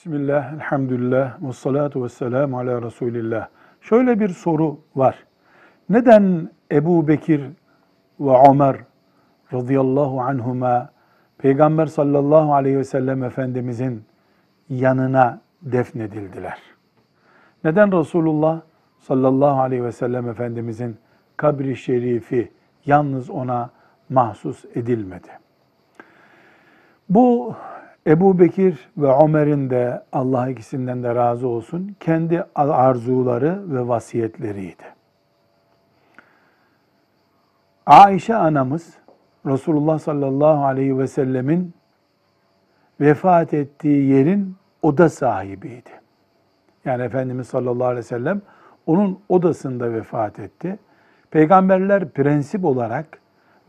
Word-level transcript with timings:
Bismillah, 0.00 0.52
elhamdülillah, 0.52 1.42
ve 1.42 1.52
salatu 1.52 2.04
ve 2.04 2.08
selamu 2.08 2.58
ala 2.58 2.82
Resulillah. 2.82 3.48
Şöyle 3.80 4.20
bir 4.20 4.28
soru 4.28 4.80
var. 4.96 5.26
Neden 5.88 6.50
Ebu 6.72 7.08
Bekir 7.08 7.40
ve 8.20 8.48
Ömer 8.50 8.76
radıyallahu 9.52 10.20
anhuma 10.20 10.90
Peygamber 11.38 11.86
sallallahu 11.86 12.54
aleyhi 12.54 12.78
ve 12.78 12.84
sellem 12.84 13.24
Efendimizin 13.24 14.04
yanına 14.68 15.40
defnedildiler? 15.62 16.58
Neden 17.64 17.98
Resulullah 17.98 18.60
sallallahu 18.98 19.60
aleyhi 19.60 19.84
ve 19.84 19.92
sellem 19.92 20.28
Efendimizin 20.28 20.96
kabri 21.36 21.76
şerifi 21.76 22.52
yalnız 22.86 23.30
ona 23.30 23.70
mahsus 24.08 24.64
edilmedi? 24.74 25.28
Bu 27.08 27.54
Ebu 28.06 28.38
Bekir 28.38 28.88
ve 28.96 29.24
Ömer'in 29.24 29.70
de 29.70 30.02
Allah 30.12 30.48
ikisinden 30.48 31.02
de 31.02 31.14
razı 31.14 31.48
olsun 31.48 31.96
kendi 32.00 32.44
arzuları 32.54 33.74
ve 33.74 33.88
vasiyetleriydi. 33.88 34.84
Ayşe 37.86 38.34
anamız 38.34 38.94
Resulullah 39.46 39.98
sallallahu 39.98 40.64
aleyhi 40.64 40.98
ve 40.98 41.06
sellemin 41.06 41.74
vefat 43.00 43.54
ettiği 43.54 44.12
yerin 44.12 44.56
oda 44.82 45.08
sahibiydi. 45.08 45.90
Yani 46.84 47.02
Efendimiz 47.02 47.48
sallallahu 47.48 47.86
aleyhi 47.86 48.04
ve 48.04 48.08
sellem 48.08 48.42
onun 48.86 49.20
odasında 49.28 49.92
vefat 49.92 50.38
etti. 50.38 50.78
Peygamberler 51.30 52.08
prensip 52.08 52.64
olarak 52.64 53.20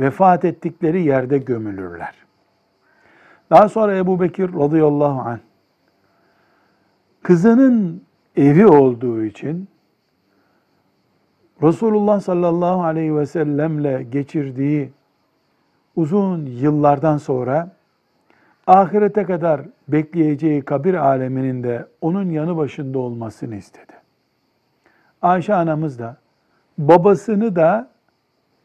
vefat 0.00 0.44
ettikleri 0.44 1.02
yerde 1.02 1.38
gömülürler. 1.38 2.14
Daha 3.50 3.68
sonra 3.68 3.96
Ebu 3.96 4.20
Bekir 4.20 4.54
radıyallahu 4.54 5.20
anh 5.20 5.38
kızının 7.22 8.02
evi 8.36 8.66
olduğu 8.66 9.24
için 9.24 9.68
Resulullah 11.62 12.20
sallallahu 12.20 12.82
aleyhi 12.82 13.16
ve 13.16 13.26
sellemle 13.26 14.02
geçirdiği 14.02 14.92
uzun 15.96 16.46
yıllardan 16.46 17.16
sonra 17.16 17.70
ahirete 18.66 19.24
kadar 19.24 19.60
bekleyeceği 19.88 20.62
kabir 20.62 20.94
aleminin 20.94 21.62
de 21.62 21.86
onun 22.00 22.30
yanı 22.30 22.56
başında 22.56 22.98
olmasını 22.98 23.56
istedi. 23.56 23.92
Ayşe 25.22 25.54
anamız 25.54 25.98
da 25.98 26.16
babasını 26.78 27.56
da 27.56 27.90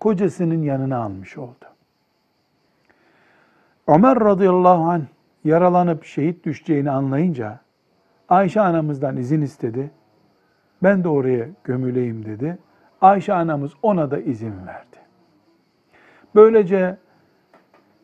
kocasının 0.00 0.62
yanına 0.62 0.98
almış 0.98 1.38
oldu. 1.38 1.71
Ömer 3.86 4.20
radıyallahu 4.20 4.90
anh 4.90 5.02
yaralanıp 5.44 6.04
şehit 6.04 6.44
düşeceğini 6.44 6.90
anlayınca 6.90 7.60
Ayşe 8.28 8.60
anamızdan 8.60 9.16
izin 9.16 9.40
istedi. 9.40 9.90
Ben 10.82 11.04
de 11.04 11.08
oraya 11.08 11.46
gömüleyim 11.64 12.24
dedi. 12.24 12.58
Ayşe 13.00 13.34
anamız 13.34 13.72
ona 13.82 14.10
da 14.10 14.18
izin 14.18 14.66
verdi. 14.66 14.96
Böylece 16.34 16.96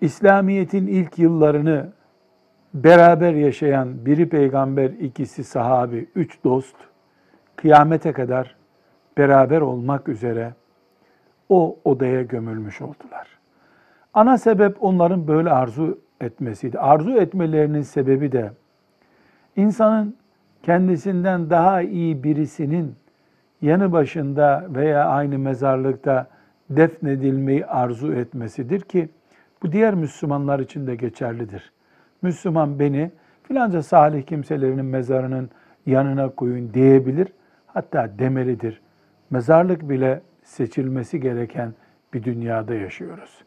İslamiyet'in 0.00 0.86
ilk 0.86 1.18
yıllarını 1.18 1.92
beraber 2.74 3.34
yaşayan 3.34 4.06
biri 4.06 4.28
peygamber, 4.28 4.90
ikisi 4.90 5.44
sahabi, 5.44 6.08
üç 6.14 6.44
dost 6.44 6.76
kıyamete 7.56 8.12
kadar 8.12 8.56
beraber 9.18 9.60
olmak 9.60 10.08
üzere 10.08 10.54
o 11.48 11.78
odaya 11.84 12.22
gömülmüş 12.22 12.82
oldular. 12.82 13.28
Ana 14.16 14.38
sebep 14.38 14.84
onların 14.84 15.28
böyle 15.28 15.50
arzu 15.50 15.98
etmesiydi. 16.20 16.78
Arzu 16.78 17.10
etmelerinin 17.10 17.82
sebebi 17.82 18.32
de 18.32 18.50
insanın 19.56 20.16
kendisinden 20.62 21.50
daha 21.50 21.82
iyi 21.82 22.24
birisinin 22.24 22.94
yanı 23.62 23.92
başında 23.92 24.66
veya 24.68 25.04
aynı 25.04 25.38
mezarlıkta 25.38 26.26
defnedilmeyi 26.70 27.66
arzu 27.66 28.12
etmesidir 28.12 28.80
ki 28.80 29.08
bu 29.62 29.72
diğer 29.72 29.94
Müslümanlar 29.94 30.58
için 30.58 30.86
de 30.86 30.96
geçerlidir. 30.96 31.72
Müslüman 32.22 32.78
beni 32.78 33.10
filanca 33.42 33.82
salih 33.82 34.22
kimselerinin 34.22 34.84
mezarının 34.84 35.50
yanına 35.86 36.28
koyun 36.28 36.74
diyebilir. 36.74 37.28
Hatta 37.66 38.10
demelidir. 38.18 38.80
Mezarlık 39.30 39.88
bile 39.88 40.20
seçilmesi 40.42 41.20
gereken 41.20 41.74
bir 42.14 42.22
dünyada 42.22 42.74
yaşıyoruz. 42.74 43.46